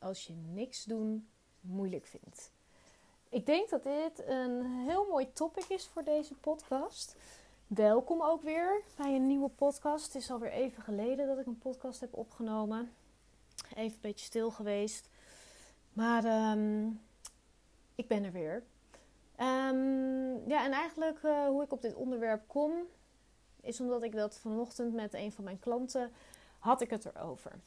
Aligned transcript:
als 0.00 0.26
je 0.26 0.32
niks 0.32 0.84
doen 0.84 1.28
moeilijk 1.60 2.06
vindt. 2.06 2.52
Ik 3.28 3.46
denk 3.46 3.68
dat 3.68 3.82
dit 3.82 4.26
een 4.26 4.64
heel 4.64 5.06
mooi 5.08 5.32
topic 5.32 5.64
is 5.68 5.86
voor 5.86 6.04
deze 6.04 6.34
podcast. 6.34 7.16
Welkom 7.66 8.22
ook 8.22 8.42
weer 8.42 8.82
bij 8.96 9.14
een 9.14 9.26
nieuwe 9.26 9.48
podcast. 9.48 10.06
Het 10.06 10.14
is 10.14 10.30
alweer 10.30 10.50
even 10.50 10.82
geleden 10.82 11.26
dat 11.26 11.38
ik 11.38 11.46
een 11.46 11.58
podcast 11.58 12.00
heb 12.00 12.14
opgenomen. 12.14 12.92
Even 13.74 13.94
een 13.94 14.00
beetje 14.00 14.24
stil 14.24 14.50
geweest. 14.50 15.08
Maar 15.92 16.24
ehm, 16.24 16.86
ik 17.94 18.08
ben 18.08 18.24
er 18.24 18.32
weer. 18.32 18.64
Um, 19.40 20.48
ja, 20.48 20.64
en 20.64 20.72
eigenlijk 20.72 21.22
uh, 21.22 21.46
hoe 21.46 21.62
ik 21.62 21.72
op 21.72 21.82
dit 21.82 21.94
onderwerp 21.94 22.42
kom, 22.46 22.72
is 23.60 23.80
omdat 23.80 24.02
ik 24.02 24.12
dat 24.12 24.38
vanochtend 24.38 24.94
met 24.94 25.14
een 25.14 25.32
van 25.32 25.44
mijn 25.44 25.58
klanten 25.58 26.12
had 26.58 26.80
ik 26.80 26.90
het 26.90 27.04
erover. 27.04 27.60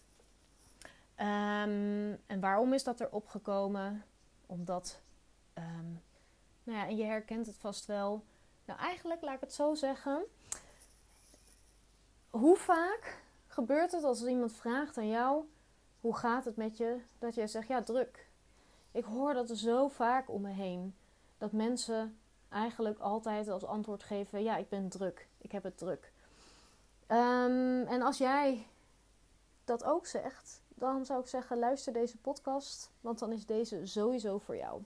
Um, 1.24 2.20
en 2.28 2.40
waarom 2.40 2.74
is 2.74 2.84
dat 2.84 3.00
er 3.00 3.12
opgekomen? 3.12 4.04
Omdat, 4.46 5.02
um, 5.54 6.02
nou 6.64 6.78
ja, 6.78 6.88
en 6.88 6.96
je 6.96 7.04
herkent 7.04 7.46
het 7.46 7.58
vast 7.58 7.86
wel. 7.86 8.24
Nou, 8.66 8.80
eigenlijk 8.80 9.22
laat 9.22 9.36
ik 9.36 9.42
het 9.42 9.54
zo 9.54 9.74
zeggen. 9.74 10.24
Hoe 12.30 12.58
vaak 12.58 13.22
gebeurt 13.48 13.92
het 13.92 14.04
als 14.04 14.26
iemand 14.26 14.54
vraagt 14.54 14.98
aan 14.98 15.08
jou: 15.08 15.44
hoe 16.00 16.16
gaat 16.16 16.46
het 16.46 16.56
met 16.56 16.78
je? 16.78 17.02
Dat 17.20 17.36
jij 17.36 17.48
zegt: 17.48 17.68
ja, 17.68 17.82
druk. 17.84 18.28
Ik 18.92 19.06
hoor 19.06 19.34
dat 19.34 19.50
zo 19.50 19.88
vaak 19.88 20.30
om 20.30 20.42
me 20.42 20.52
heen. 20.52 20.96
Dat 21.38 21.52
mensen 21.52 22.18
eigenlijk 22.50 23.00
altijd 23.00 23.48
als 23.48 23.66
antwoord 23.66 24.04
geven: 24.04 24.44
ja, 24.44 24.58
ik 24.58 24.70
ben 24.70 24.90
druk. 24.90 25.28
Ik 25.38 25.52
heb 25.52 25.64
het 25.64 25.78
druk. 25.78 26.12
Um, 27.08 27.88
en 27.88 28.02
als 28.02 28.18
jij 28.18 28.68
dat 29.64 29.84
ook 29.84 30.06
zegt, 30.06 30.62
dan 30.92 31.06
zou 31.06 31.20
ik 31.20 31.28
zeggen: 31.28 31.60
luister 31.60 31.94
deze 31.94 32.18
podcast, 32.18 32.92
want 33.02 33.20
dan 33.20 33.32
is 33.32 33.46
deze 33.46 33.86
sowieso 33.86 34.38
voor 34.38 34.58
jou. 34.58 34.82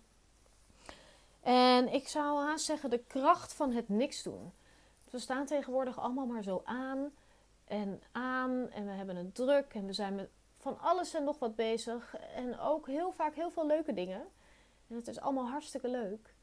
En 1.41 1.93
ik 1.93 2.07
zou 2.07 2.43
haast 2.43 2.65
zeggen: 2.65 2.89
de 2.89 3.03
kracht 3.07 3.53
van 3.53 3.71
het 3.71 3.89
niks 3.89 4.23
doen. 4.23 4.51
We 5.09 5.19
staan 5.19 5.45
tegenwoordig 5.45 5.99
allemaal 5.99 6.25
maar 6.25 6.43
zo 6.43 6.61
aan 6.65 7.11
en 7.65 8.01
aan 8.11 8.69
en 8.69 8.85
we 8.85 8.91
hebben 8.91 9.15
het 9.15 9.35
druk 9.35 9.73
en 9.73 9.85
we 9.85 9.93
zijn 9.93 10.15
met 10.15 10.29
van 10.57 10.79
alles 10.79 11.13
en 11.13 11.23
nog 11.23 11.39
wat 11.39 11.55
bezig 11.55 12.15
en 12.15 12.59
ook 12.59 12.87
heel 12.87 13.11
vaak 13.11 13.35
heel 13.35 13.51
veel 13.51 13.67
leuke 13.67 13.93
dingen. 13.93 14.27
En 14.87 14.95
het 14.95 15.07
is 15.07 15.19
allemaal 15.19 15.47
hartstikke 15.47 15.89
leuk. 15.89 16.35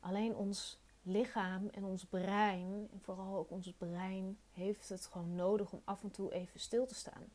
Alleen 0.00 0.36
ons 0.36 0.78
lichaam 1.02 1.68
en 1.68 1.84
ons 1.84 2.04
brein, 2.04 2.88
en 2.92 3.00
vooral 3.00 3.36
ook 3.36 3.50
ons 3.50 3.72
brein, 3.78 4.38
heeft 4.52 4.88
het 4.88 5.06
gewoon 5.06 5.34
nodig 5.34 5.72
om 5.72 5.82
af 5.84 6.02
en 6.02 6.10
toe 6.10 6.32
even 6.32 6.60
stil 6.60 6.86
te 6.86 6.94
staan. 6.94 7.32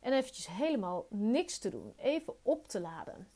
En 0.00 0.12
eventjes 0.12 0.46
helemaal 0.46 1.06
niks 1.10 1.58
te 1.58 1.70
doen. 1.70 1.94
Even 1.96 2.34
op 2.42 2.68
te 2.68 2.80
laden. 2.80 3.28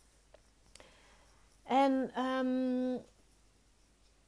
En 1.62 2.20
um, 2.20 3.04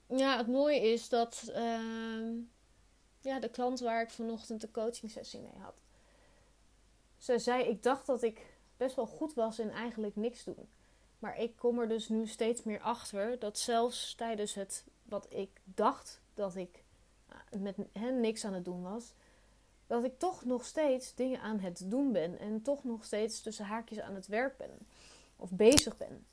ja, 0.07 0.37
het 0.37 0.47
mooie 0.47 0.81
is 0.81 1.09
dat 1.09 1.53
um, 1.57 2.51
ja, 3.21 3.41
de 3.41 3.49
klant 3.49 3.81
waar 3.81 4.03
ik 4.03 4.11
vanochtend 4.11 4.61
de 4.61 4.71
coaching 4.71 5.11
sessie 5.11 5.41
mee 5.41 5.59
had. 5.63 5.83
Ze 7.17 7.39
zei, 7.39 7.65
ik 7.65 7.83
dacht 7.83 8.07
dat 8.07 8.23
ik 8.23 8.57
best 8.77 8.97
wel 8.97 9.07
goed 9.07 9.35
was 9.35 9.59
in 9.59 9.71
eigenlijk 9.71 10.17
niks 10.17 10.45
doen. 10.45 10.69
Maar 11.19 11.39
ik 11.39 11.57
kom 11.57 11.79
er 11.79 11.89
dus 11.89 12.09
nu 12.09 12.27
steeds 12.27 12.63
meer 12.63 12.81
achter 12.81 13.39
dat 13.39 13.59
zelfs 13.59 14.15
tijdens 14.15 14.55
het 14.55 14.85
wat 15.03 15.27
ik 15.33 15.61
dacht 15.65 16.21
dat 16.35 16.57
ik 16.57 16.85
eh, 17.29 17.61
met 17.61 17.77
hen 17.93 18.21
niks 18.21 18.45
aan 18.45 18.55
het 18.55 18.65
doen 18.65 18.83
was, 18.83 19.13
dat 19.87 20.05
ik 20.05 20.19
toch 20.19 20.45
nog 20.45 20.65
steeds 20.65 21.15
dingen 21.15 21.41
aan 21.41 21.59
het 21.59 21.83
doen 21.85 22.13
ben 22.13 22.39
en 22.39 22.63
toch 22.63 22.85
nog 22.85 23.05
steeds 23.05 23.41
tussen 23.41 23.65
haakjes 23.65 24.01
aan 24.01 24.15
het 24.15 24.27
werk 24.27 24.57
ben 24.57 24.79
of 25.37 25.51
bezig 25.51 25.97
ben. 25.97 26.27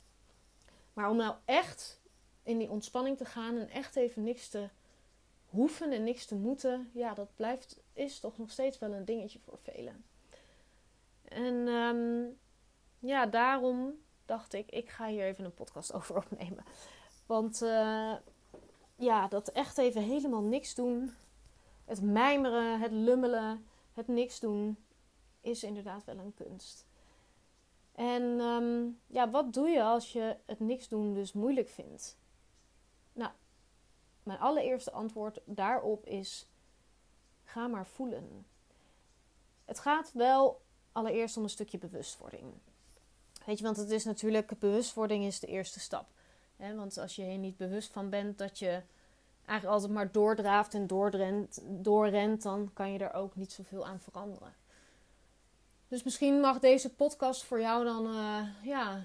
Maar 0.94 1.09
om 1.09 1.18
nou 1.18 1.36
echt 1.46 2.02
in 2.44 2.58
die 2.58 2.69
ontspanning 2.69 3.18
te 3.18 3.25
gaan 3.25 3.58
en 3.58 3.69
echt 3.69 3.96
even 3.96 4.24
niks 4.24 4.50
te 4.50 4.69
hoeven 5.50 5.92
en 5.92 6.03
niks 6.03 6.25
te 6.25 6.36
moeten, 6.36 6.90
ja, 6.94 7.13
dat 7.13 7.36
blijft, 7.36 7.80
is 7.94 8.19
toch 8.19 8.38
nog 8.38 8.52
steeds 8.52 8.80
wel 8.80 8.94
een 8.94 9.06
dingetje 9.06 9.40
voor 9.40 9.58
velen. 9.62 10.06
En 11.24 11.53
um, 11.68 12.38
ja, 13.00 13.25
daarom 13.25 13.94
dacht 14.25 14.53
ik, 14.53 14.72
ik 14.72 14.90
ga 14.90 15.08
hier 15.08 15.25
even 15.25 15.46
een 15.46 15.53
podcast 15.53 15.94
over 15.97 16.16
opnemen. 16.16 16.63
Want 17.25 17.62
uh, 17.62 18.13
ja, 18.96 19.28
dat 19.28 19.47
echt 19.47 19.78
even 19.78 20.02
helemaal 20.02 20.42
niks 20.42 20.75
doen, 20.75 21.13
het 21.86 22.02
mijmeren, 22.02 22.80
het 22.80 22.92
lummelen, 22.92 23.66
het 23.94 24.08
niks 24.08 24.40
doen, 24.40 24.78
is 25.42 25.64
inderdaad 25.64 26.04
wel 26.04 26.18
een 26.18 26.34
kunst. 26.34 26.86
En 27.92 28.24
um, 28.24 29.00
ja, 29.08 29.30
wat 29.30 29.54
doe 29.54 29.68
je 29.68 29.84
als 29.84 30.12
je 30.12 30.38
het 30.46 30.60
niks 30.60 30.88
doen 30.88 31.14
dus 31.14 31.34
moeilijk 31.34 31.70
vindt? 31.70 32.18
Nou, 33.14 33.32
mijn 34.24 34.40
allereerste 34.40 34.92
antwoord 34.92 35.42
daarop 35.46 36.06
is: 36.06 36.48
ga 37.44 37.68
maar 37.68 37.88
voelen. 37.88 38.46
Het 39.66 39.80
gaat 39.80 40.12
wel 40.12 40.62
allereerst 40.92 41.38
om 41.38 41.44
een 41.44 41.50
stukje 41.50 41.78
bewustwording. 41.78 42.54
Weet 43.46 43.58
je, 43.58 43.64
want 43.64 43.78
het 43.78 43.90
is 43.90 44.04
natuurlijk, 44.04 44.60
bewustwording 44.60 45.24
is 45.24 45.40
de 45.40 45.48
eerste 45.48 45.80
stap. 45.80 46.08
Want 46.58 46.98
als 46.98 47.16
je 47.16 47.24
je 47.24 47.38
niet 47.38 47.58
bewust 47.58 47.92
van 47.92 48.10
bent 48.10 48.38
dat 48.38 48.60
je 48.60 48.82
eigenlijk 49.46 49.80
altijd 49.80 49.92
maar 49.92 50.12
doordraaft 50.12 50.74
en 50.74 50.88
doorrent, 50.88 51.59
doorrent, 51.64 52.42
dan 52.42 52.70
kan 52.74 52.92
je 52.92 53.00
er 53.00 53.14
ook 53.14 53.36
niet 53.36 53.52
zoveel 53.52 53.86
aan 53.86 54.00
veranderen. 54.00 54.54
Dus 55.88 56.04
misschien 56.04 56.40
mag 56.40 56.59
deze 56.59 56.94
podcast 56.94 57.44
voor 57.44 57.59
jou 57.59 57.84
dan 57.84 58.06
uh, 58.08 58.48
ja, 58.64 59.04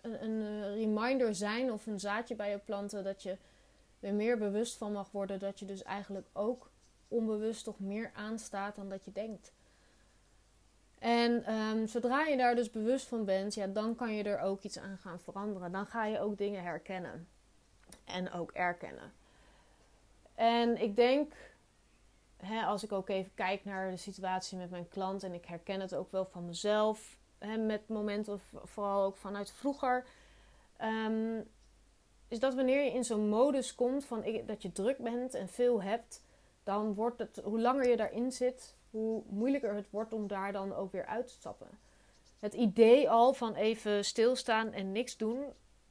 een, 0.00 0.24
een, 0.24 0.62
eh, 0.62 0.74
reminder 0.74 1.34
zijn 1.34 1.72
of 1.72 1.86
een 1.86 2.00
zaadje 2.00 2.34
bij 2.34 2.50
je 2.50 2.58
planten 2.58 3.04
dat 3.04 3.22
je 3.22 3.36
er 4.00 4.14
meer 4.14 4.38
bewust 4.38 4.76
van 4.76 4.92
mag 4.92 5.10
worden 5.10 5.38
dat 5.38 5.58
je 5.58 5.64
dus 5.64 5.82
eigenlijk 5.82 6.26
ook 6.32 6.70
onbewust 7.08 7.64
toch 7.64 7.80
meer 7.80 8.10
aanstaat 8.14 8.76
dan 8.76 8.88
dat 8.88 9.04
je 9.04 9.12
denkt. 9.12 9.52
En 10.98 11.54
um, 11.54 11.86
zodra 11.86 12.26
je 12.26 12.36
daar 12.36 12.54
dus 12.54 12.70
bewust 12.70 13.06
van 13.06 13.24
bent, 13.24 13.54
ja, 13.54 13.66
dan 13.66 13.94
kan 13.94 14.14
je 14.14 14.22
er 14.22 14.40
ook 14.40 14.62
iets 14.62 14.78
aan 14.78 14.98
gaan 14.98 15.20
veranderen. 15.20 15.72
Dan 15.72 15.86
ga 15.86 16.04
je 16.04 16.20
ook 16.20 16.38
dingen 16.38 16.62
herkennen 16.62 17.28
en 18.04 18.32
ook 18.32 18.50
erkennen. 18.50 19.12
En 20.34 20.82
ik 20.82 20.96
denk, 20.96 21.32
hè, 22.36 22.62
als 22.62 22.82
ik 22.82 22.92
ook 22.92 23.08
even 23.08 23.34
kijk 23.34 23.64
naar 23.64 23.90
de 23.90 23.96
situatie 23.96 24.58
met 24.58 24.70
mijn 24.70 24.88
klant 24.88 25.22
en 25.22 25.32
ik 25.32 25.44
herken 25.44 25.80
het 25.80 25.94
ook 25.94 26.10
wel 26.12 26.24
van 26.24 26.46
mezelf, 26.46 27.18
hè, 27.38 27.56
met 27.56 27.88
momenten, 27.88 28.40
vooral 28.64 29.04
ook 29.04 29.16
vanuit 29.16 29.50
vroeger, 29.50 30.06
um, 30.82 31.50
is 32.28 32.38
dat 32.38 32.54
wanneer 32.54 32.84
je 32.84 32.92
in 32.92 33.04
zo'n 33.04 33.28
modus 33.28 33.74
komt 33.74 34.04
van 34.04 34.24
dat 34.46 34.62
je 34.62 34.72
druk 34.72 34.98
bent 34.98 35.34
en 35.34 35.48
veel 35.48 35.82
hebt, 35.82 36.24
dan 36.62 36.94
wordt 36.94 37.18
het, 37.18 37.40
hoe 37.44 37.60
langer 37.60 37.88
je 37.88 37.96
daarin 37.96 38.32
zit, 38.32 38.76
hoe 38.90 39.22
moeilijker 39.28 39.74
het 39.74 39.90
wordt 39.90 40.12
om 40.12 40.26
daar 40.26 40.52
dan 40.52 40.74
ook 40.74 40.92
weer 40.92 41.06
uit 41.06 41.26
te 41.26 41.32
stappen. 41.32 41.68
Het 42.38 42.54
idee 42.54 43.10
al 43.10 43.32
van 43.32 43.54
even 43.54 44.04
stilstaan 44.04 44.72
en 44.72 44.92
niks 44.92 45.16
doen 45.16 45.44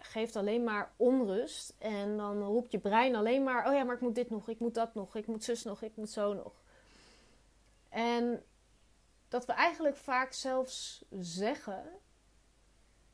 geeft 0.03 0.35
alleen 0.35 0.63
maar 0.63 0.93
onrust. 0.95 1.75
En 1.77 2.17
dan 2.17 2.43
roept 2.43 2.71
je 2.71 2.79
brein 2.79 3.15
alleen 3.15 3.43
maar: 3.43 3.67
oh 3.67 3.73
ja, 3.73 3.83
maar 3.83 3.95
ik 3.95 4.01
moet 4.01 4.15
dit 4.15 4.29
nog, 4.29 4.47
ik 4.49 4.59
moet 4.59 4.73
dat 4.73 4.93
nog, 4.93 5.15
ik 5.15 5.27
moet 5.27 5.43
zus 5.43 5.63
nog, 5.63 5.81
ik 5.81 5.95
moet 5.95 6.09
zo 6.09 6.33
nog. 6.33 6.63
En 7.89 8.43
dat 9.27 9.45
we 9.45 9.53
eigenlijk 9.53 9.97
vaak 9.97 10.33
zelfs 10.33 11.05
zeggen: 11.19 11.83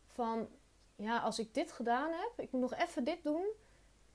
van 0.08 0.50
ja, 0.96 1.20
als 1.20 1.40
ik 1.40 1.53
dit 1.53 1.72
gedaan 1.72 2.12
heb, 2.12 2.31
ik 2.38 2.51
moet 2.51 2.62
nog 2.62 2.74
even 2.74 3.04
dit 3.04 3.24
doen. 3.24 3.45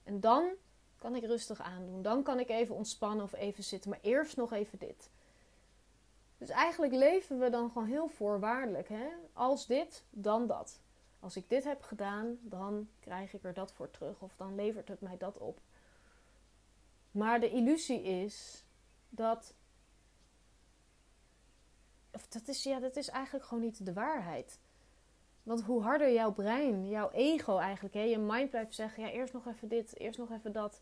En 0.03 0.21
dan 0.21 0.53
kan 0.99 1.15
ik 1.15 1.25
rustig 1.25 1.61
aandoen. 1.61 2.03
Dan 2.03 2.23
kan 2.23 2.41
ik 2.41 2.49
even 2.49 2.75
ontspannen 2.75 3.25
of 3.25 3.33
even 3.33 3.65
zitten. 3.65 3.91
Maar 3.91 3.99
eerst 4.03 4.37
nog 4.37 4.53
even 4.53 4.79
dit. 4.79 5.11
Dus 6.39 6.49
eigenlijk 6.49 6.93
leven 6.93 7.39
we 7.39 7.51
dan 7.51 7.71
gewoon 7.71 7.89
heel 7.89 8.09
voorwaardelijk. 8.09 8.89
Hè? 8.89 9.09
Als 9.33 9.67
dit, 9.67 10.05
dan 10.11 10.47
dat. 10.47 10.81
Als 11.23 11.37
ik 11.37 11.49
dit 11.49 11.65
heb 11.65 11.83
gedaan, 11.83 12.39
dan 12.41 12.89
krijg 13.01 13.33
ik 13.33 13.45
er 13.45 13.55
dat 13.55 13.73
voor 13.73 13.91
terug. 13.91 14.23
Of 14.23 14.37
dan 14.37 14.55
levert 14.55 14.89
het 14.89 15.01
mij 15.01 15.17
dat 15.17 15.39
op. 15.39 15.61
Maar 17.11 17.41
de 17.41 17.51
illusie 17.51 18.03
is 18.03 18.65
dat. 19.09 19.55
Of 22.13 22.27
dat, 22.27 22.49
is, 22.49 22.63
ja, 22.63 22.79
dat 22.79 22.97
is 22.97 23.09
eigenlijk 23.09 23.45
gewoon 23.45 23.63
niet 23.63 23.87
de 23.87 23.93
waarheid. 23.93 24.61
Want 25.43 25.63
hoe 25.63 25.83
harder 25.83 26.13
jouw 26.13 26.33
brein, 26.33 26.89
jouw 26.89 27.11
ego 27.11 27.59
eigenlijk, 27.59 27.95
hè, 27.95 28.03
je 28.03 28.19
mind 28.19 28.51
blijft 28.51 28.75
zeggen: 28.75 29.03
ja, 29.03 29.11
eerst 29.11 29.33
nog 29.33 29.47
even 29.47 29.69
dit, 29.69 29.99
eerst 29.99 30.19
nog 30.19 30.31
even 30.31 30.53
dat. 30.53 30.81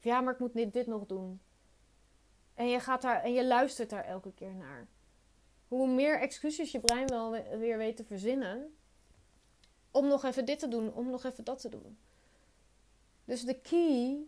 Ja, 0.00 0.20
maar 0.20 0.32
ik 0.32 0.40
moet 0.40 0.54
dit, 0.54 0.72
dit 0.72 0.86
nog 0.86 1.06
doen. 1.06 1.40
En 2.54 2.68
je, 2.68 2.80
gaat 2.80 3.02
daar, 3.02 3.22
en 3.22 3.32
je 3.32 3.46
luistert 3.46 3.90
daar 3.90 4.04
elke 4.04 4.32
keer 4.32 4.54
naar. 4.54 4.88
Hoe 5.68 5.88
meer 5.88 6.20
excuses 6.20 6.70
je 6.70 6.80
brein 6.80 7.06
wel 7.06 7.30
weer 7.58 7.78
weet 7.78 7.96
te 7.96 8.04
verzinnen. 8.04 8.76
Om 9.92 10.08
nog 10.08 10.24
even 10.24 10.44
dit 10.44 10.58
te 10.58 10.68
doen, 10.68 10.92
om 10.92 11.10
nog 11.10 11.24
even 11.24 11.44
dat 11.44 11.60
te 11.60 11.68
doen. 11.68 11.98
Dus 13.24 13.44
de 13.44 13.60
key 13.60 14.18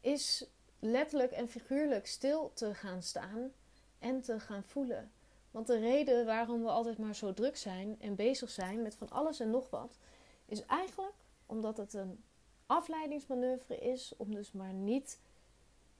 is 0.00 0.46
letterlijk 0.78 1.32
en 1.32 1.48
figuurlijk 1.48 2.06
stil 2.06 2.50
te 2.54 2.74
gaan 2.74 3.02
staan 3.02 3.52
en 3.98 4.20
te 4.20 4.40
gaan 4.40 4.62
voelen. 4.62 5.12
Want 5.50 5.66
de 5.66 5.78
reden 5.78 6.26
waarom 6.26 6.62
we 6.62 6.68
altijd 6.68 6.98
maar 6.98 7.14
zo 7.14 7.34
druk 7.34 7.56
zijn 7.56 7.96
en 8.00 8.14
bezig 8.14 8.50
zijn 8.50 8.82
met 8.82 8.94
van 8.94 9.10
alles 9.10 9.40
en 9.40 9.50
nog 9.50 9.70
wat, 9.70 9.98
is 10.46 10.64
eigenlijk 10.66 11.14
omdat 11.46 11.76
het 11.76 11.94
een 11.94 12.24
afleidingsmanoeuvre 12.66 13.78
is 13.78 14.14
om 14.16 14.34
dus 14.34 14.52
maar 14.52 14.72
niet 14.72 15.18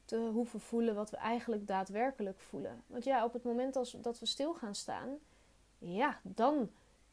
te 0.04 0.16
hoeven 0.32 0.60
voelen 0.60 0.94
wat 0.94 1.10
we 1.10 1.16
eigenlijk 1.16 1.66
daadwerkelijk 1.66 2.38
voelen. 2.38 2.84
Want 2.86 3.04
ja, 3.04 3.24
op 3.24 3.32
het 3.32 3.42
moment 3.42 3.76
als, 3.76 3.96
dat 4.00 4.18
we 4.18 4.26
stil 4.26 4.54
gaan 4.54 4.74
staan, 4.74 5.18
ja, 5.78 6.20
dan 6.22 6.70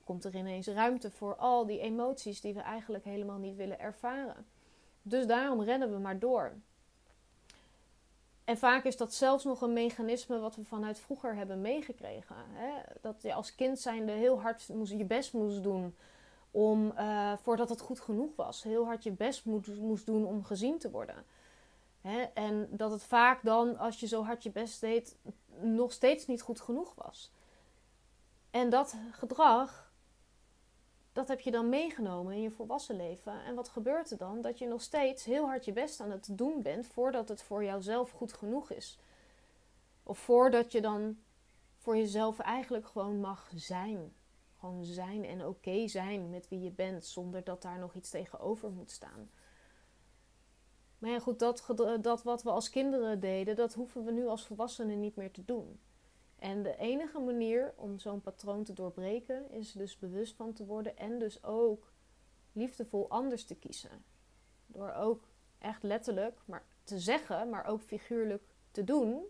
komt 0.07 0.25
er 0.25 0.36
ineens 0.36 0.68
ruimte 0.68 1.12
voor 1.12 1.36
al 1.36 1.65
die 1.65 1.80
emoties 1.80 2.42
die 2.42 2.54
we 2.54 2.59
eigenlijk 2.59 3.04
helemaal 3.04 3.38
niet 3.38 3.56
willen 3.56 3.80
ervaren. 3.80 4.45
Dus 5.01 5.27
daarom 5.27 5.62
rennen 5.62 5.92
we 5.92 5.98
maar 5.98 6.19
door. 6.19 6.54
En 8.44 8.57
vaak 8.57 8.83
is 8.83 8.98
dat 8.98 9.13
zelfs 9.13 9.44
nog 9.44 9.62
een 9.62 9.74
mechanisme 9.74 10.39
wat 10.39 10.56
we 10.56 10.63
vanuit 10.63 11.00
vroeger 11.00 11.36
hebben 11.36 11.62
meegekregen. 11.62 12.36
Hè? 12.38 12.71
Dat 13.01 13.21
je 13.21 13.33
als 13.33 13.56
kind 13.56 13.80
zijnde 13.80 14.12
heel 14.12 14.42
hard 14.42 14.69
moest, 14.74 14.92
je 14.92 15.06
best 15.06 15.33
moest 15.33 15.63
doen 15.63 15.95
om, 16.51 16.92
uh, 16.98 17.33
voordat 17.42 17.69
het 17.69 17.81
goed 17.81 18.00
genoeg 18.00 18.36
was. 18.36 18.63
Heel 18.63 18.86
hard 18.86 19.04
je 19.04 19.12
best 19.12 19.45
moest, 19.45 19.68
moest 19.68 20.06
doen 20.06 20.25
om 20.25 20.44
gezien 20.44 20.77
te 20.77 20.92
worden. 20.92 21.25
Hè? 22.01 22.21
En 22.21 22.68
dat 22.71 22.92
het 22.92 23.04
vaak 23.04 23.44
dan, 23.44 23.77
als 23.77 24.00
je 24.00 24.07
zo 24.07 24.24
hard 24.24 24.44
je 24.44 24.51
best 24.51 24.81
deed, 24.81 25.18
nog 25.59 25.92
steeds 25.92 26.27
niet 26.27 26.42
goed 26.42 26.62
genoeg 26.62 26.95
was. 26.95 27.31
En 28.51 28.69
dat 28.69 28.95
gedrag 29.12 29.86
dat 31.17 31.27
heb 31.27 31.39
je 31.39 31.51
dan 31.51 31.69
meegenomen 31.69 32.33
in 32.33 32.41
je 32.41 32.51
volwassen 32.51 32.95
leven. 32.95 33.43
En 33.43 33.55
wat 33.55 33.69
gebeurt 33.69 34.11
er 34.11 34.17
dan? 34.17 34.41
Dat 34.41 34.59
je 34.59 34.67
nog 34.67 34.81
steeds 34.81 35.25
heel 35.25 35.45
hard 35.45 35.65
je 35.65 35.73
best 35.73 35.99
aan 35.99 36.11
het 36.11 36.27
doen 36.31 36.61
bent 36.61 36.87
voordat 36.87 37.29
het 37.29 37.43
voor 37.43 37.63
jouzelf 37.63 38.11
goed 38.11 38.33
genoeg 38.33 38.71
is. 38.71 38.99
Of 40.03 40.17
voordat 40.17 40.71
je 40.71 40.81
dan 40.81 41.17
voor 41.75 41.97
jezelf 41.97 42.39
eigenlijk 42.39 42.87
gewoon 42.87 43.19
mag 43.19 43.51
zijn. 43.55 44.13
Gewoon 44.59 44.85
zijn 44.85 45.25
en 45.25 45.45
oké 45.45 45.87
zijn 45.87 46.29
met 46.29 46.47
wie 46.47 46.61
je 46.61 46.71
bent, 46.71 47.05
zonder 47.05 47.43
dat 47.43 47.61
daar 47.61 47.79
nog 47.79 47.95
iets 47.95 48.09
tegenover 48.09 48.71
moet 48.71 48.91
staan. 48.91 49.29
Maar 50.97 51.09
ja, 51.09 51.19
goed, 51.19 51.39
dat, 51.39 51.73
dat 52.01 52.23
wat 52.23 52.43
we 52.43 52.49
als 52.49 52.69
kinderen 52.69 53.19
deden, 53.19 53.55
dat 53.55 53.73
hoeven 53.73 54.03
we 54.03 54.11
nu 54.11 54.27
als 54.27 54.45
volwassenen 54.45 54.99
niet 54.99 55.15
meer 55.15 55.31
te 55.31 55.45
doen. 55.45 55.79
En 56.39 56.63
de 56.63 56.77
enige 56.77 57.19
manier 57.19 57.73
om 57.75 57.99
zo'n 57.99 58.21
patroon 58.21 58.63
te 58.63 58.73
doorbreken 58.73 59.51
is 59.51 59.71
dus 59.71 59.97
bewust 59.97 60.35
van 60.35 60.53
te 60.53 60.65
worden 60.65 60.97
en 60.97 61.19
dus 61.19 61.43
ook 61.43 61.91
liefdevol 62.51 63.09
anders 63.09 63.45
te 63.45 63.55
kiezen. 63.55 64.03
Door 64.65 64.91
ook 64.91 65.27
echt 65.57 65.83
letterlijk 65.83 66.39
maar 66.45 66.65
te 66.83 66.99
zeggen, 66.99 67.49
maar 67.49 67.65
ook 67.65 67.81
figuurlijk 67.81 68.43
te 68.71 68.83
doen. 68.83 69.25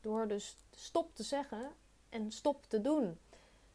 Door 0.00 0.28
dus 0.28 0.56
stop 0.70 1.14
te 1.14 1.22
zeggen 1.22 1.72
en 2.08 2.32
stop 2.32 2.66
te 2.66 2.80
doen. 2.80 3.18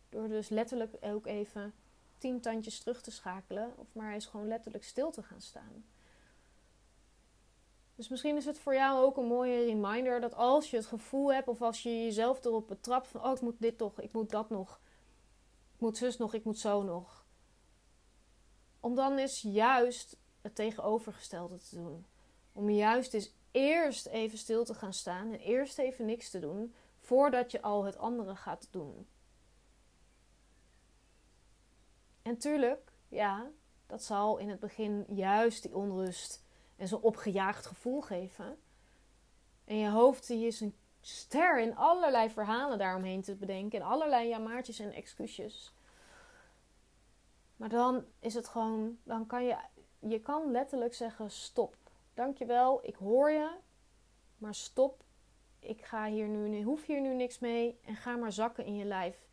Door 0.09 0.27
dus 0.27 0.49
letterlijk 0.49 0.95
ook 1.01 1.25
even 1.25 1.73
tien 2.17 2.41
tandjes 2.41 2.79
terug 2.79 3.01
te 3.01 3.11
schakelen 3.11 3.73
of 3.77 3.93
maar 3.93 4.13
eens 4.13 4.25
gewoon 4.25 4.47
letterlijk 4.47 4.83
stil 4.83 5.11
te 5.11 5.23
gaan 5.23 5.41
staan. 5.41 5.85
Dus 7.95 8.07
misschien 8.07 8.37
is 8.37 8.45
het 8.45 8.59
voor 8.59 8.73
jou 8.73 9.03
ook 9.03 9.17
een 9.17 9.25
mooie 9.25 9.65
reminder 9.65 10.21
dat 10.21 10.35
als 10.35 10.69
je 10.69 10.77
het 10.77 10.85
gevoel 10.85 11.33
hebt 11.33 11.47
of 11.47 11.61
als 11.61 11.83
je 11.83 12.03
jezelf 12.03 12.45
erop 12.45 12.67
betrapt 12.67 13.07
van 13.07 13.23
oh 13.23 13.31
ik 13.31 13.41
moet 13.41 13.61
dit 13.61 13.77
toch, 13.77 14.01
ik 14.01 14.13
moet 14.13 14.29
dat 14.29 14.49
nog, 14.49 14.79
ik 15.73 15.79
moet 15.79 15.97
zus 15.97 16.17
nog, 16.17 16.33
ik 16.33 16.43
moet 16.43 16.59
zo 16.59 16.83
nog. 16.83 17.25
Om 18.79 18.95
dan 18.95 19.17
eens 19.17 19.41
juist 19.41 20.17
het 20.41 20.55
tegenovergestelde 20.55 21.57
te 21.57 21.75
doen. 21.75 22.05
Om 22.53 22.69
juist 22.69 23.13
eens 23.13 23.33
eerst 23.51 24.05
even 24.07 24.37
stil 24.37 24.63
te 24.63 24.73
gaan 24.73 24.93
staan 24.93 25.31
en 25.31 25.39
eerst 25.39 25.77
even 25.77 26.05
niks 26.05 26.29
te 26.29 26.39
doen 26.39 26.73
voordat 26.99 27.51
je 27.51 27.61
al 27.61 27.83
het 27.83 27.97
andere 27.97 28.35
gaat 28.35 28.67
doen. 28.71 29.07
En 32.21 32.37
tuurlijk, 32.37 32.91
ja, 33.07 33.51
dat 33.85 34.03
zal 34.03 34.37
in 34.37 34.49
het 34.49 34.59
begin 34.59 35.05
juist 35.07 35.63
die 35.63 35.75
onrust 35.75 36.42
en 36.83 36.89
zo'n 36.89 37.01
opgejaagd 37.01 37.65
gevoel 37.65 38.01
geven. 38.01 38.57
En 39.65 39.77
je 39.77 39.89
hoofd 39.89 40.27
die 40.27 40.47
is 40.47 40.61
een 40.61 40.75
ster 41.01 41.59
in 41.59 41.75
allerlei 41.75 42.29
verhalen 42.29 42.77
daaromheen 42.77 43.21
te 43.21 43.35
bedenken. 43.35 43.79
En 43.79 43.85
allerlei 43.85 44.27
jamaartjes 44.27 44.79
en 44.79 44.91
excuses. 44.91 45.73
Maar 47.55 47.69
dan 47.69 48.05
is 48.19 48.33
het 48.33 48.47
gewoon, 48.47 48.97
dan 49.03 49.25
kan 49.25 49.43
je, 49.43 49.57
je 49.99 50.19
kan 50.19 50.51
letterlijk 50.51 50.93
zeggen 50.93 51.31
stop. 51.31 51.75
Dankjewel, 52.13 52.79
ik 52.85 52.95
hoor 52.95 53.31
je, 53.31 53.49
maar 54.37 54.55
stop. 54.55 55.03
Ik 55.59 55.81
ga 55.81 56.05
hier 56.05 56.27
nu, 56.27 56.63
hoef 56.63 56.85
hier 56.85 57.01
nu 57.01 57.13
niks 57.13 57.39
mee 57.39 57.79
en 57.85 57.95
ga 57.95 58.15
maar 58.15 58.31
zakken 58.31 58.65
in 58.65 58.75
je 58.75 58.85
lijf. 58.85 59.27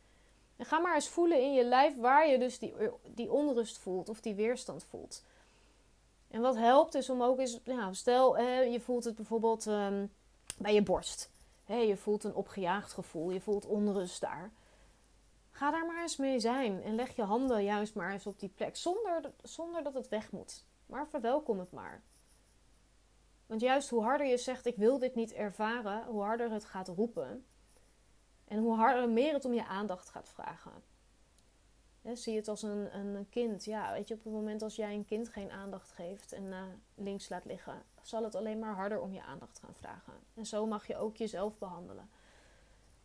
En 0.57 0.65
ga 0.65 0.79
maar 0.79 0.95
eens 0.95 1.09
voelen 1.09 1.41
in 1.41 1.53
je 1.53 1.63
lijf 1.63 1.97
waar 1.97 2.27
je 2.27 2.39
dus 2.39 2.59
die, 2.59 2.73
die 3.07 3.31
onrust 3.31 3.77
voelt 3.77 4.09
of 4.09 4.21
die 4.21 4.35
weerstand 4.35 4.83
voelt. 4.83 5.23
En 6.31 6.41
wat 6.41 6.55
helpt 6.55 6.95
is 6.95 7.09
om 7.09 7.23
ook 7.23 7.39
eens, 7.39 7.59
nou, 7.63 7.93
stel 7.93 8.39
je 8.39 8.79
voelt 8.79 9.03
het 9.03 9.15
bijvoorbeeld 9.15 9.67
ehm, 9.67 10.07
bij 10.57 10.73
je 10.73 10.83
borst. 10.83 11.31
je 11.65 11.97
voelt 11.97 12.23
een 12.23 12.35
opgejaagd 12.35 12.93
gevoel, 12.93 13.31
je 13.31 13.41
voelt 13.41 13.65
onrust 13.65 14.21
daar. 14.21 14.51
Ga 15.51 15.71
daar 15.71 15.85
maar 15.85 16.01
eens 16.01 16.17
mee 16.17 16.39
zijn 16.39 16.81
en 16.83 16.95
leg 16.95 17.15
je 17.15 17.23
handen 17.23 17.63
juist 17.63 17.95
maar 17.95 18.11
eens 18.11 18.27
op 18.27 18.39
die 18.39 18.49
plek 18.49 18.75
zonder, 18.75 19.31
zonder 19.41 19.83
dat 19.83 19.93
het 19.93 20.07
weg 20.07 20.31
moet. 20.31 20.65
Maar 20.85 21.07
verwelkom 21.07 21.59
het 21.59 21.71
maar. 21.71 22.03
Want 23.45 23.61
juist 23.61 23.89
hoe 23.89 24.03
harder 24.03 24.27
je 24.27 24.37
zegt 24.37 24.65
ik 24.65 24.75
wil 24.75 24.99
dit 24.99 25.15
niet 25.15 25.33
ervaren, 25.33 26.05
hoe 26.05 26.21
harder 26.21 26.51
het 26.51 26.65
gaat 26.65 26.87
roepen. 26.87 27.45
En 28.45 28.57
hoe 28.57 28.75
harder 28.75 29.09
meer 29.09 29.33
het 29.33 29.45
om 29.45 29.53
je 29.53 29.65
aandacht 29.65 30.09
gaat 30.09 30.29
vragen 30.29 30.90
zie 32.03 32.35
het 32.35 32.47
als 32.47 32.61
een, 32.61 32.97
een 32.97 33.29
kind. 33.29 33.63
Ja, 33.65 33.93
weet 33.93 34.07
je, 34.07 34.13
op 34.13 34.23
het 34.23 34.33
moment 34.33 34.61
als 34.61 34.75
jij 34.75 34.93
een 34.93 35.05
kind 35.05 35.29
geen 35.29 35.51
aandacht 35.51 35.91
geeft 35.91 36.31
en 36.31 36.43
uh, 36.43 36.63
links 36.95 37.29
laat 37.29 37.45
liggen, 37.45 37.83
zal 38.01 38.23
het 38.23 38.35
alleen 38.35 38.59
maar 38.59 38.75
harder 38.75 39.01
om 39.01 39.13
je 39.13 39.21
aandacht 39.21 39.59
gaan 39.59 39.73
vragen. 39.73 40.13
En 40.33 40.45
zo 40.45 40.65
mag 40.65 40.87
je 40.87 40.97
ook 40.97 41.15
jezelf 41.15 41.57
behandelen. 41.57 42.09